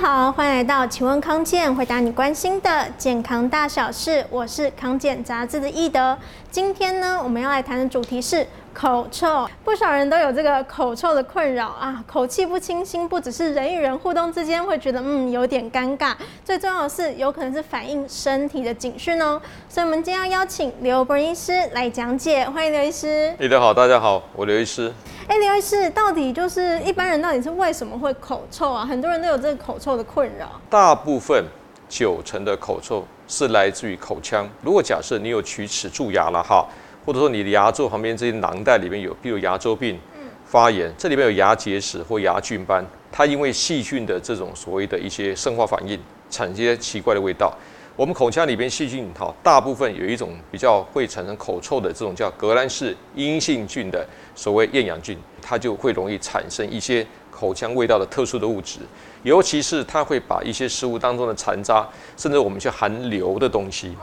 [0.00, 4.24] 好，欢迎来到请问康健，回答你关心的健康大小事。
[4.30, 6.16] 我是康健杂志的易德。
[6.50, 9.48] 今天呢，我们要来谈的主题是口臭。
[9.64, 16.14] 不少人都有这个口臭的困扰啊，口气不清新，不只是人与人互动之间会觉得嗯有点尴尬，
[16.44, 19.40] 最重要的是有可能是反映身体的警讯哦。
[19.68, 22.44] 所以，我们今天要邀请刘博医师来讲解。
[22.50, 23.34] 欢迎刘医师。
[23.38, 24.92] 易德好，大家好，我刘医师。
[25.28, 28.84] 哎，刘医师，到底就是一般人到底是为什么会口臭啊？
[28.84, 30.60] 很多人都有这个口臭的困扰。
[30.68, 31.44] 大部分
[31.88, 34.48] 九成的口臭是来自于口腔。
[34.62, 36.66] 如果假设你有龋齿蛀牙了哈，
[37.04, 39.98] 或者说你的牙周旁边这些囊袋里面有，比如牙周病、
[40.44, 45.98] 发炎，这里面有牙结石或牙菌斑，它因为细菌的这种所谓的一些生化反应，
[46.30, 47.52] 产生一些奇怪的味道。
[47.96, 58.78] 我们口腔里边细菌哈，大部分有一种比较会产生口臭的这种叫革兰氏阴性菌的所谓厌氧菌，它就会容易产生一些口腔味道的特殊的物质，
[59.22, 63.94] 尤其是它会把一些食物当中的残渣，甚至我们去含硫的东西，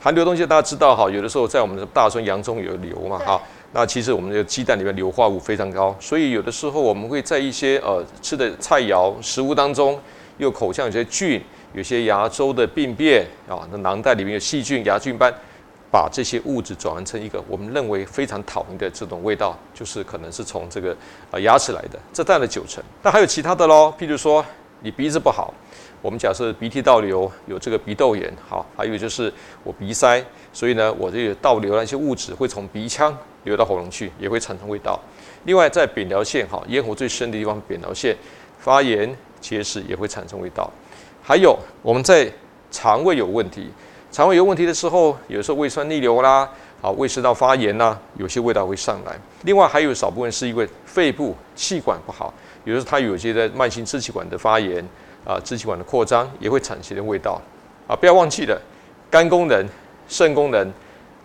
[0.00, 3.40] 含硫的东西大家知道哈，有的时候在我们的大蒜、洋葱有硫嘛哈，
[3.72, 9.98] 那其实我们的鸡蛋里面硫化物非常高，所以有的时候我们会在一些呃吃的菜肴食物当中，
[10.38, 11.42] 又口腔有些菌。
[11.74, 15.30] 有些牙周的病变啊，那囊袋里面有细菌、牙菌斑，
[15.92, 20.96] 把这些物质转换成一个我们认为非常讨厌的这种味道，就是可能是从这个
[21.30, 22.82] 呃牙齿来的，这占了九成。
[23.02, 24.42] 那还有其他的喽，譬如说
[24.80, 25.52] 你鼻子不好，
[26.00, 29.32] 我们假设鼻涕倒流，有这个鼻窦炎，好，还有就是
[29.64, 34.98] 我鼻塞，所以呢，我这个倒流那些物质会从鼻腔流到喉咙去，也会产生味道。
[35.44, 38.16] 另外在扁桃腺，哈，咽喉最深的地方，扁桃腺
[38.58, 40.70] 发炎结石也会产生味道。
[41.22, 42.30] 还有我们在
[42.70, 43.68] 肠胃有问题，
[44.10, 46.48] 肠胃有问题的时候，有时候胃酸逆流啦，
[46.80, 49.18] 啊，胃食道发炎啦，有些味道会上来。
[49.42, 52.32] 另外还有少部分是因为肺部气管不好，
[52.64, 54.84] 有时候它有些的慢性支气管的发炎
[55.28, 57.38] 啊，支气管的扩张也会产生味道。
[57.86, 58.58] 啊，不要忘记了，
[59.10, 59.68] 肝功能、
[60.08, 60.72] 肾功能、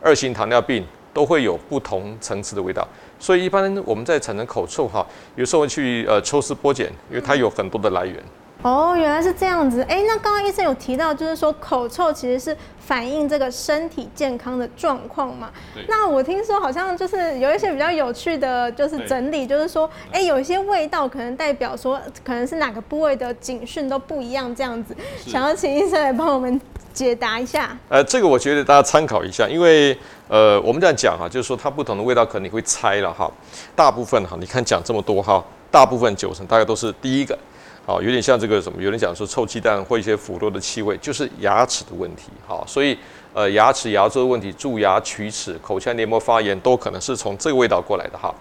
[0.01, 2.85] 二型糖尿病都会有不同层次的味道。
[3.17, 5.07] 所以一般我们在产生口臭哈，
[5.38, 8.22] 有时候去呃抽丝剥茧，因为它有很多的来源。
[8.63, 9.81] 哦，原来是这样子。
[9.90, 15.51] 哎，那刚刚医生有提到，就是说口臭其实是反映这个身体健康的状况嘛。
[15.90, 24.95] 那我听说好像就是有一些比较有趣的，就是整理，就是说，哎，有一些味道可能代表说，可能是哪个部位的警讯都不一样，这样子。
[25.25, 26.59] 想要请医生来帮我们
[26.94, 27.78] 解答一下。
[27.90, 29.97] 呃，这个我觉得大家参考一下，因为
[30.30, 33.30] 呃，我们这样讲哈，就是说它不同的味道可能你会猜了哈。
[33.75, 37.38] 大部分哈，你看讲这么多哈，大部分九成大概都是第一个。
[37.85, 38.81] 好，有点像这个什么？
[38.81, 42.29] 有人讲说臭鸡蛋或一些腐肉的气味，就是牙齿的问题。
[42.47, 42.97] 好，所以。
[43.33, 48.33] 呃，牙齿、牙周问题，蛀牙、龋齿、口腔黏膜发炎，都可能是从这个味道过来的哈。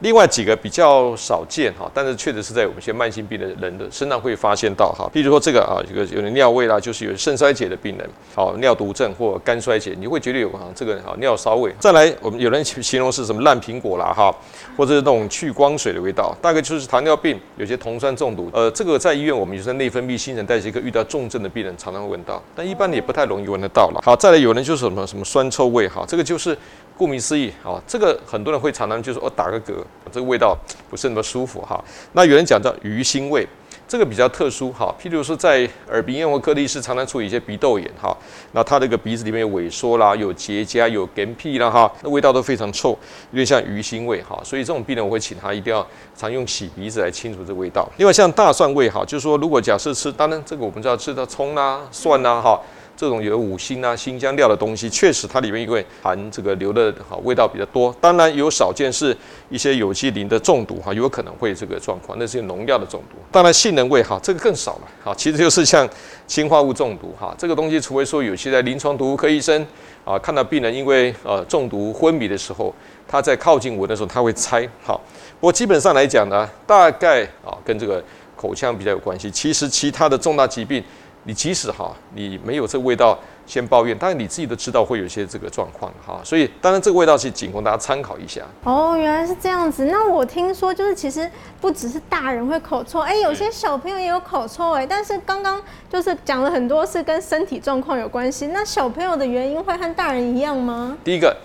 [0.00, 5.08] 另外几个比较少见哈，但是确实是在我们一些慢性病的人的身上会发现到哈。
[5.12, 11.72] 比如说这个啊，这个有点尿味啦，就是有肾衰竭的病人，好，尿毒症或肝衰竭，你会觉得有啊这个好尿骚味。
[11.78, 14.34] 再来，我们有人形容是什么烂苹果啦哈，
[14.76, 18.50] 或者是那种去光水的味道，大概就是糖尿病，有些酮酸中毒。
[18.52, 24.00] 呃，这个在医院我们有些内分泌、新陈代谢科遇到重症的病人常常会闻到，但一般也不太容易闻得到了。
[24.02, 24.39] 好，再来。
[24.40, 26.56] 有人就是什么什么酸臭味哈，这个就是
[26.96, 29.74] 顾名思义哈，这个很多人会常常就是哦打个嗝，
[30.10, 30.56] 这个味道
[30.88, 31.82] 不是那么舒服哈。
[32.12, 33.46] 那有人讲叫鱼腥味，
[33.88, 38.16] 这个比较特殊哈，譬如说在耳鼻咽喉科的医师常常处理一些鼻窦炎哈，
[38.52, 42.90] 那他这个鼻子里面有萎缩啦，有结痂，有干屁啦哈，那味道都非常臭，
[43.30, 44.38] 有点像鱼腥味哈。
[44.44, 47.88] 所以这种病人我会请他一定要常用洗鼻子来清除这个味道。
[47.96, 52.60] 另外像大蒜味哈，就是说如果假设吃，当然这个我们知道吃到葱啊、蒜啊哈。
[53.00, 57.96] 这种有五辛啊、辛香料的东西，确实它里面因为含这个硫的哈味道比较多。
[57.98, 59.16] 当然有少见是
[59.48, 63.16] 一些有机磷的中毒哈，有可能会这个状况，那是农药的中毒。
[63.32, 65.88] 当然杏仁味哈，这个更少了哈，其实就是像
[66.26, 69.66] 氰化物中毒哈，这个东西除非说有些在临床毒物科医生
[70.04, 72.74] 啊看到病人因为呃中毒昏迷的时候，
[73.08, 75.00] 他在靠近闻的时候他会猜好。
[75.40, 78.04] 不过基本上来讲呢，大概啊跟这个
[78.36, 79.30] 口腔比较有关系。
[79.30, 80.84] 其实其他的重大疾病。
[81.24, 88.40] 你即使哈，你没有这个味道，先抱怨，当然你自己都知道会有一些这个状况哈，所以当然这个味道是仅供大家参考一下。
[88.64, 89.84] 哦，原来是这样子。
[89.84, 91.30] 那我听说就是其实
[91.60, 94.86] 不只是大人会口臭，哎，有些小朋友也有口臭哎。
[94.86, 100.96] 但是刚刚就是讲了很多是跟身体状况有关系，那小朋友的原因会和大人一样吗？
[101.04, 101.36] 第一个，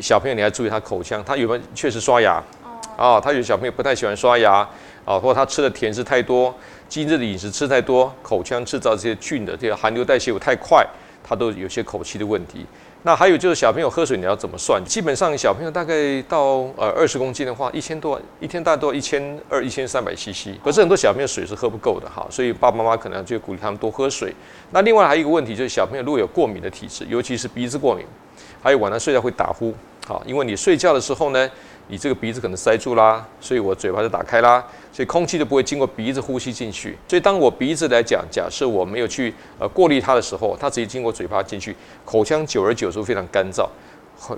[0.00, 2.42] 小朋友你要注意他口腔，他有没有确实刷牙？
[2.98, 4.68] 哦，他有小朋友不太喜欢刷牙。
[5.04, 6.54] 啊，或者他吃的甜食太多，
[6.88, 10.86] 精致的饮食吃太多，口腔制造这些菌的这个含硫代谢物太快，
[11.24, 12.64] 他都有些口气的问题。
[13.04, 14.80] 那还有就是小朋友喝水你要怎么算？
[14.84, 20.50] 基本上小朋友大概到呃二十公斤的话，一千多一天大概都一千二、一千三百 CC。
[20.62, 24.32] 可是很多小朋友水是喝不够的哈，所以爸爸妈妈可能就鼓励他们多喝水。
[24.70, 28.06] 那另外还有一个问题就是小朋友如果有过敏的体质，尤其是鼻子过敏，
[28.62, 29.74] 还有晚上睡觉会打呼，
[30.06, 31.50] 好，因为你睡觉的时候呢。
[31.88, 36.96] 你这个鼻子可能塞住啦，所以我嘴巴就打开啦，所以空气就不会经过鼻子呼吸进去。
[37.06, 43.68] 所以当我鼻子来讲，假设我没有去呃过滤它的时候，它直接经过嘴巴进去，口腔久而久之非常干燥。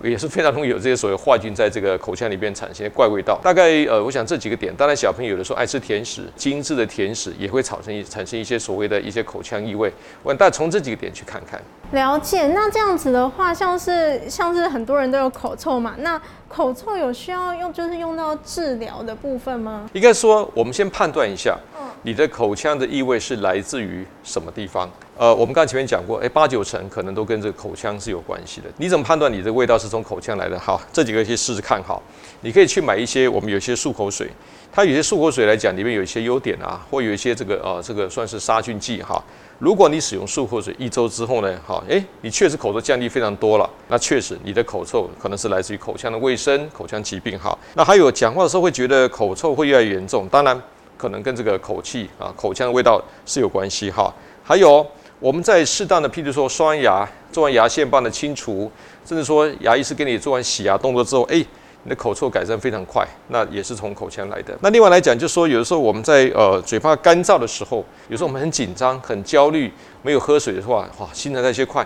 [0.02, 3.38] 也是非常容易有这些所谓坏菌在这个口腔里边产生的怪味道。
[3.42, 9.92] 大概呃，我想这几个点，当然小朋友有的时候爱吃甜食，精致的甜食也会产生产生一些所谓的一些口腔异味。
[10.22, 11.60] 我但从这几个点去看看。
[11.92, 12.46] 了解。
[12.48, 19.88] 那这样子的话，像是像是很多人都有口臭嘛，那口臭有需要用就是用到治疗的部分吗？
[19.92, 24.88] 应该说，我们先判断一下，嗯你的口腔的异味是来自于什么地方？
[25.16, 28.66] 呃，我们刚才前面讲过，诶，八九成可能都跟这个口腔是有关系的。
[28.78, 30.58] 你怎么判断你的味道是从口腔来的？
[30.58, 31.80] 好，这几个可以试试看。
[31.84, 32.02] 好，
[32.40, 34.28] 你可以去买一些我们有些漱口水，
[34.72, 39.22] 它有些漱口水来讲，里面有一些优点啊，或有一些这个呃，这个算是杀菌剂哈。
[39.60, 47.56] 如果你使用漱口水一周之后呢，好，诶，你确实口臭降低非常多了，那确实你的口臭可能是来自于口腔的卫生、口腔疾病哈。
[47.74, 50.60] 那还有讲话的时候会觉得口臭会越来越严重，当然
[50.96, 54.12] 可能跟这个口气啊、口腔的味道是有关系哈。
[54.42, 54.84] 还有。
[55.24, 58.70] 我们在适当的，譬如说刷完牙、做完牙线棒的清除，
[59.06, 61.42] 甚至说牙医师给你做完洗牙动作之后，哎，
[61.84, 64.54] 你的口臭改善非常快，那也是从口腔来的。
[64.60, 69.72] 那另外来讲，就是说有的时候我们在呃嘴巴干燥的时候，有时候我们很紧张、很焦虑，
[70.02, 71.82] 没有喝水的话，哇，新陈代谢快，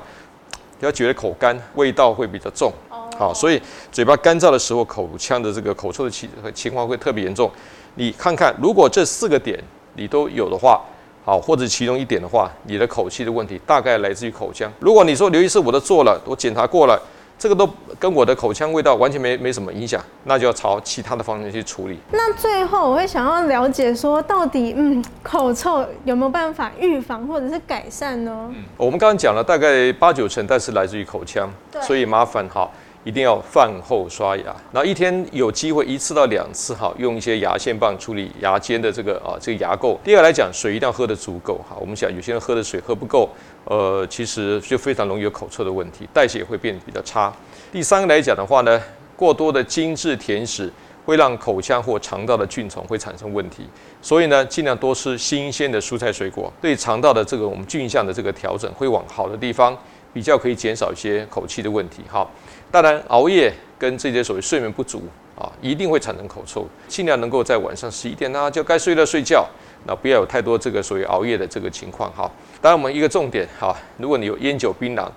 [0.81, 2.73] 要觉得口干，味道会比较重。
[3.17, 3.63] 好，所以
[3.93, 7.49] 嘴巴干燥的时候，口腔的这个口臭的情情况会特别严重。
[7.95, 9.63] 你看看，如果这四个点
[9.95, 10.81] 你都有的话。
[11.29, 14.73] 好，或者其中一点的话，你的口气的问题大概来自于口腔。
[14.81, 16.99] 如果你说刘医师，我都做了，我检查过了，
[17.39, 21.99] 这个都跟我的口腔味道完全没没什么影响，那就要朝其他的方向去处理。
[22.11, 28.49] 那最后我会想要了解说，到底嗯，口臭有没有办法预防或者是改善呢？
[28.49, 32.67] 嗯，我们刚刚讲了大概八九成，但是来自于口腔，对所以麻烦哈。
[33.05, 39.97] 一定要饭后刷牙，然后一天有机会一次到两次哈，用一些牙线棒处理牙间的这个啊这个牙垢。
[40.05, 41.77] 第二来讲，水一定要喝得足够哈。
[41.81, 43.31] 我们想有些人喝的水喝不够，
[43.65, 47.33] 呃，其实就非常容易有口臭的问题，代谢也会变得比较差。
[47.73, 48.83] 第三个来讲的话呢，
[49.17, 50.71] 过多的精致甜食
[51.07, 53.67] 会让口腔或肠道的菌丛会产生问题，
[54.03, 59.75] 所以呢，尽量多吃新鲜的蔬菜水果，对肠道的这个我们菌相的这个调整会往好的地方，
[60.13, 62.29] 比较可以减少一些口气的问题哈。
[62.71, 65.03] 当然，熬夜跟这些所谓睡眠不足
[65.37, 66.67] 啊，一定会产生口臭。
[66.87, 69.47] 尽量能够在晚上十一点呢，就该睡了睡觉，
[69.87, 72.31] 那不要有太多这个所谓熬夜的这个情况哈。
[72.61, 75.09] 当然，我们一个重点哈，如果你有烟酒槟榔，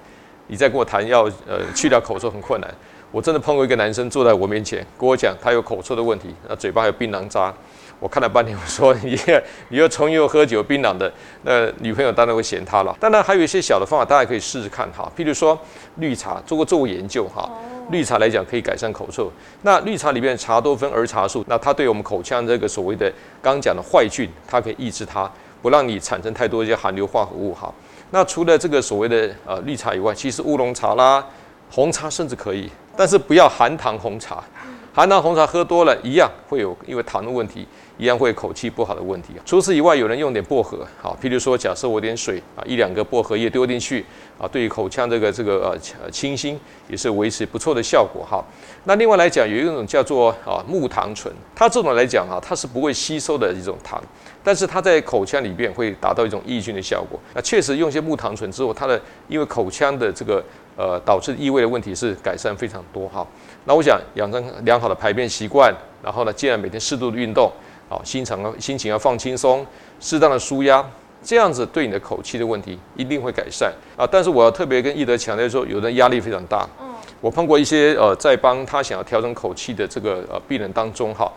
[0.48, 2.74] 你再跟我谈要呃去掉口臭很困难。
[3.12, 7.54] 我真的碰过一个男生坐在我面前跟我讲，他有口臭的问题，那嘴巴还有槟榔渣。
[8.02, 9.16] 我看了半天，我说 你
[9.70, 11.10] 你又重又喝酒槟榔的，
[11.44, 12.98] 那女朋友当然会嫌他了。
[13.00, 15.10] 当然还有一些小的方法，大家可以试试看哈。
[15.16, 15.58] 譬如说
[15.98, 17.48] 绿茶，做过做过研究哈，
[17.92, 19.32] 绿茶来讲可以改善口臭。
[19.62, 23.08] 那绿茶里面茶多酚儿茶素，那它对我们口腔这个所谓的
[23.40, 25.32] 刚刚讲的坏菌，它可以抑制它，
[25.62, 27.72] 不让你产生太多一些含硫化合物哈。
[28.10, 31.24] 那除了这个所谓的呃绿茶以外，其实乌龙茶啦、
[31.70, 32.68] 红茶甚至可以，
[32.98, 34.44] 但是不要含糖红茶，
[34.92, 37.68] 含糖红茶喝多了一样会有因为糖的问题。
[37.98, 39.34] 一样会口气不好的问题。
[39.46, 44.04] 除此以外，有人用点薄荷，好，譬如说，假设我点水啊，一两个薄荷叶丢进去
[44.40, 48.44] 啊，对于口腔这个这个呃清新也是维持不错的效果哈。
[48.86, 54.02] 那另外来讲，有一种叫做啊木糖醇，它这种来讲哈，它是不会吸收的一种糖，
[54.44, 57.20] 但是它在口腔里边会达到一种抑菌的效果。
[57.36, 60.44] 那确实用一些木糖醇之后，它的因为口腔的这个
[60.76, 63.26] 呃导致异味的问题是改善非常多哈。
[63.66, 67.52] 那我想养成良好的排便习惯，然后呢，既然每天适度的运动。
[67.92, 69.68] 好，心肠啊心情要放轻松，
[70.00, 70.82] 适当的舒压，
[71.22, 74.08] 这样子对你的口气的问题一定会改善啊。
[74.10, 76.66] 但是我要特别跟易德强调说，有的压力非常大。
[76.80, 81.30] 嗯，我碰过一些呃，在帮他想要调整口气的这个呃病人当中哈，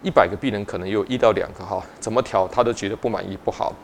[0.00, 3.74] 一百个病人可能有一到两个哈，怎么调他都觉得不满意不好，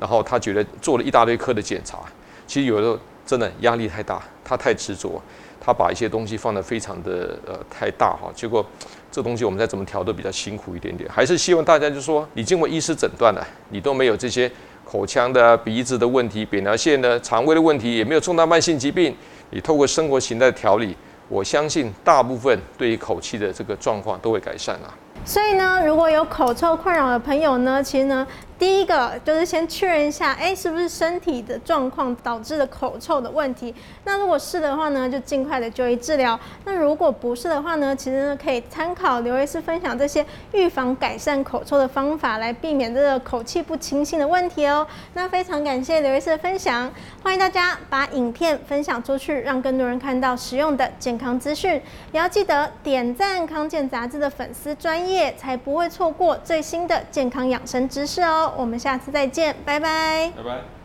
[0.00, 2.00] 然后他觉得做了一大堆科的检查，
[2.48, 5.22] 其实有的时候真的压力太大，他太执着。
[5.60, 8.64] 他把一些东西放得非常的呃太大哈，结果
[9.10, 11.08] 这东西我们再怎么调都比较辛苦一点点。
[11.10, 14.50] 还是希望大家就说，你经过医师诊断了，你都没有这些
[14.84, 19.14] 口腔的、鼻子的问题、扁桃腺的、肠胃的问题，也没有重大慢性疾病，
[19.50, 20.96] 你透过生活形态调理，
[21.28, 24.94] 我相信大部分对于口气的这个状况都会改善啊。
[25.24, 28.26] 所以呢，如果有口臭困扰的朋友呢，其实呢。
[28.58, 33.72] 第一个就是先确认一下，哎，是不是身体的状况导致的口臭的问题？
[34.04, 36.38] 那如果是的话呢，就尽快的就医治疗。
[36.64, 44.84] 那如果不是的话呢，其实呢可以参考刘医师分享这些预防改善口臭的方法，来避免这个口气不清新的问题哦。
[45.14, 46.90] 那非常感谢刘医师的分享，
[47.22, 51.80] 欢迎大家把影片分享出去，让更多人看到实用的健康资讯。
[52.10, 58.46] 也要记得点赞康健杂志的粉丝专业，才不会错过最新的健康养生知识哦。
[58.56, 60.30] 我们下次再见，拜拜。
[60.36, 60.77] 拜拜。